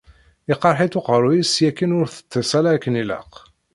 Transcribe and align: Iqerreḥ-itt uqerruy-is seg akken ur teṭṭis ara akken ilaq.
Iqerreḥ-itt 0.53 0.99
uqerruy-is 0.99 1.49
seg 1.55 1.65
akken 1.69 1.95
ur 1.99 2.07
teṭṭis 2.09 2.49
ara 2.57 2.69
akken 2.73 2.99
ilaq. 3.01 3.31